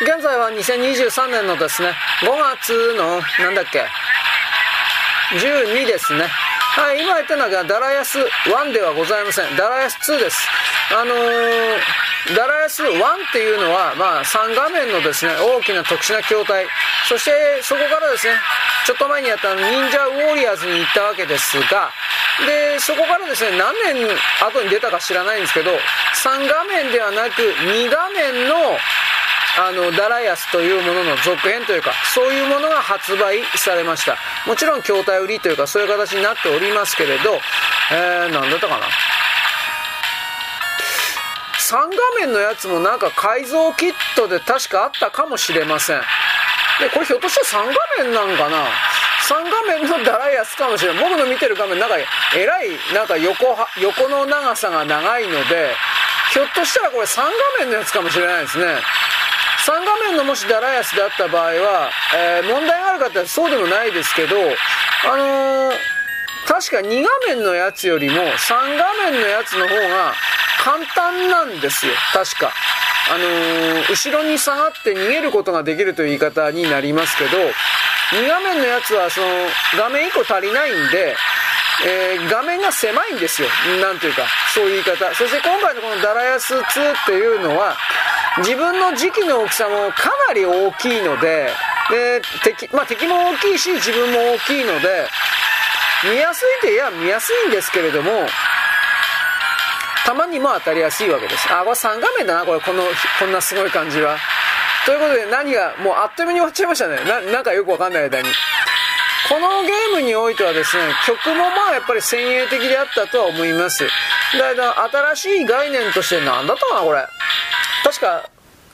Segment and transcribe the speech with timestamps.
[0.00, 1.92] 現在は2023年のですね、
[2.24, 3.84] 5月の、なんだっけ、
[5.36, 6.24] 12ですね。
[6.24, 9.56] はい、今言ったのはダラヤス1ではございません。
[9.56, 10.48] ダラヤス2です。
[10.96, 12.96] あのー、ダラヤス1っ
[13.32, 16.64] ていうのは、まあ、3画面のですね、大きな特殊な筐体。
[17.06, 18.32] そして、そこからですね、
[18.86, 21.92] ちょっと前にやった忍者ウォーリアーズに行ったわけですが、
[22.46, 25.72] で、そこからですね、何年後に出たか知らないんですけど、
[26.24, 28.78] 3画面ではなく2画面の
[29.58, 34.16] あのダライアスというものの続編というかそういうものが発売されました。
[34.46, 37.34] もちろん筐体売りというかそういう形になっておりますけれど、
[37.92, 38.86] えー、何だったかな。
[41.58, 46.00] 3画面のやつもなんか改造キットで確かあったかもしれません。
[46.80, 48.66] でこれひょっとして3画面なんかな
[49.28, 51.96] ？3画面のダライアスかもしれない僕の見てる画面なんか
[52.34, 55.70] えらいなんか横横の長さが長いので
[56.32, 58.64] ひょっとしたらこれ3画面のやつかもしれないですね。
[59.70, 65.72] 3画面のもしダライアスであった場合は、えー、問題があるかってそうでもないですけど、あのー、
[66.48, 70.12] 確か2画面のやつよりも3画面のやつの方が
[70.58, 72.50] 簡単なんですよ、確か。
[73.14, 79.26] あのー、後ろに下がって逃げることができるという言い方になりますけど、2画面のやつはその
[79.78, 81.14] 画面1個足りないんで、
[81.86, 83.48] えー、画面が狭いんですよ。
[83.80, 85.14] なんていうか、そういう言い方。
[85.14, 86.64] そして今回のこのダラヤス2っ
[87.06, 87.76] ていうのは、
[88.38, 91.50] 自分の時期の大きさもかなり大きいので、
[91.90, 95.08] で敵まあ、敵も大きいし自分も大きいので
[96.04, 98.10] 見やすいといや見やすいんですけれども
[100.06, 101.52] たまにも当たりやすいわけです。
[101.52, 102.60] あこれ3画面だなこれ。
[102.60, 102.84] この
[103.18, 104.16] こんなすごい感じは。
[104.86, 106.96] ということで何がもうあっという間に終わっちゃいましたね。
[107.04, 108.28] ななんかよくわかんない間に。
[109.28, 113.84] このゲームにおいてはですね曲もまあやっぱり先鋭的であったとは思います。
[114.32, 117.06] だから新しい概念として何だったかなこれ。
[117.90, 118.30] 確か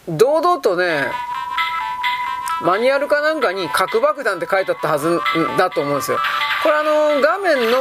[0.07, 1.07] 堂々とね
[2.63, 5.19] マニュアルかなんかに核爆弾って書いてあったはず
[5.57, 6.19] だと思うんですよ。
[6.63, 7.79] これあの画面の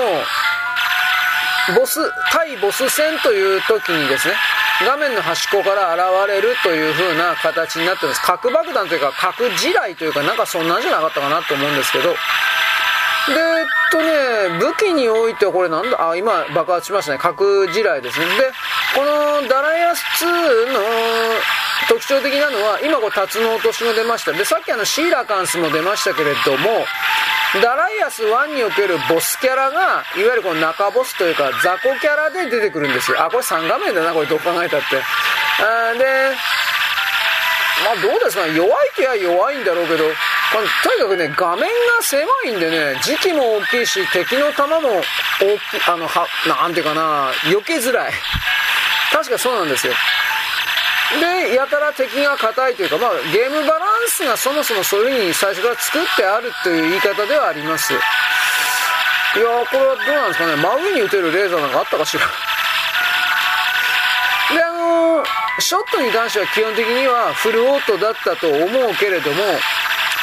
[1.77, 1.99] ボス
[2.31, 4.33] 対ボス戦という時にですね
[4.85, 8.21] 画面の端っこから現れるという風な形になってます。
[8.21, 12.15] 核爆弾というか核地雷というかなんかそんなんじゃなかったかなと思うんですけど。
[13.27, 17.17] でえっとね武器においてはこれなんだあ今爆発しましたね。
[17.17, 18.25] 核地雷ですね。
[18.25, 18.51] で
[19.03, 20.79] のダラヤス2の
[21.87, 24.31] 特徴的なのは今こうタツノオトシも出ました。
[24.31, 26.85] でさっきあのシーラカンスも出ましたけれども
[27.61, 33.23] ダライアス1におけるボスキャラがいわゆるこの中ボスというか雑魚キャラで出てくるんですよ。
[33.23, 34.97] あこれ3画面だなこれどう考えたって。
[35.61, 36.35] あで
[37.83, 40.11] まあどうですか弱い手は弱いんだろうけどこ
[40.61, 41.67] れとにかくね画面が
[42.01, 45.03] 狭いんでね時期も大きいし敵の弾も大きい
[45.87, 48.13] あのはなんていうかな避けづらい。
[49.15, 49.93] 確かそうなんですよ。
[51.47, 57.93] でやたら敵が硬いというか、まあ、ゲームバランスがそもそもそういう風に最初から作ってあるという言い方ではあります。
[57.93, 58.01] いや
[59.71, 60.55] これはどうなんですかね。
[60.61, 62.25] 真上に撃てるレーザーなんかあったかしら。
[64.53, 65.23] であの
[65.59, 69.37] ショットに関しては基本的にはフルオートだったと思うけれども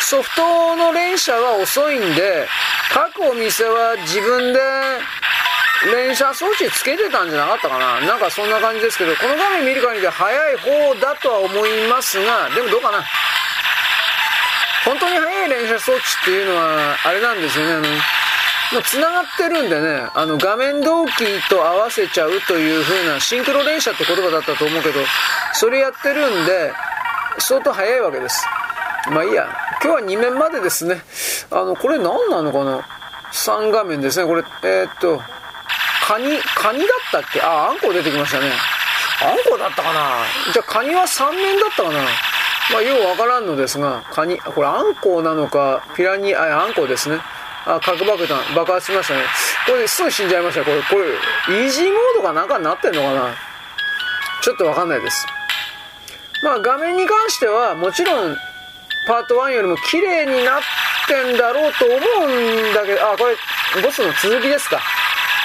[0.02, 2.46] ソフトの連射は遅いんで
[2.92, 4.60] 各お店は自分で
[5.90, 8.00] 連射装置つけてたんじゃなかったかな？
[8.06, 13.02] なんかそんな感じですけど、この画面見る限りで早い方だとは思いますが、でもどうかな？
[14.84, 17.72] 本当に速い連射装置っていうのは、あれなんですよね。
[17.72, 25.00] あのもう繋がってるんでね、あの画面同期と合わせちゃうという風なシンクロ連射って言葉だったと思うけど、
[25.52, 26.72] それやってるんで、
[27.38, 28.46] 相当速いわけです。
[29.10, 29.48] まあいいや。
[29.82, 31.02] 今日は2面までですね。
[31.50, 32.86] あの、これ何なのかな
[33.32, 34.26] ?3 画面ですね。
[34.26, 35.20] これ、えー、っと、
[36.06, 37.40] カニ、カニだったっけ？
[37.40, 38.50] あ、あんこ出てきましたね。
[39.22, 40.24] あんこだったかな？
[40.52, 42.00] じゃあカニは3面だったかな？
[42.72, 47.18] まあ、ようわからんのですが、カニ、これあんこなのか、ピラニ、あ、あんこですね。
[47.66, 49.22] あ、核爆弾、爆発しましたね。
[49.66, 50.64] これすぐ死んじゃいました。
[50.64, 53.34] これ、これ、イージーモードかなんかになってんのかな？
[54.42, 55.26] ちょっとわかんないです。
[56.42, 58.36] まあ、画面に関しては、もちろん、
[59.06, 60.60] パート1よりも綺麗になっ
[61.06, 64.80] てんだろうと思うんだけど、あ、これ、ボスの続きですか。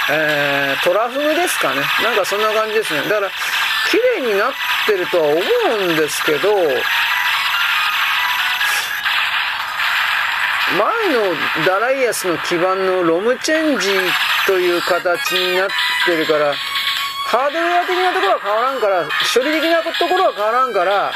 [0.10, 1.82] えー、トラフグですかね。
[2.04, 3.02] なんかそんな感じですね。
[3.10, 3.30] だから、
[3.92, 4.52] 綺麗になっ
[4.86, 6.54] てるとは思うんですけど、
[10.76, 13.88] 前のダライアスの基盤のロムチェンジ
[14.46, 15.70] という形になっ
[16.06, 16.54] てるから、
[17.26, 19.04] ハードウェア的なところは変わらんから、
[19.34, 21.12] 処理的なところは変わらんから、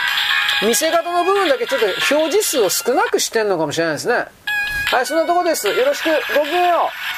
[0.64, 1.86] 見せ方の部分だけちょっと
[2.16, 4.26] 表示数を少なくしてんのかもしれないですね。
[4.92, 5.68] はい、そんなとこです。
[5.68, 7.11] よろしく、ごきげんよう。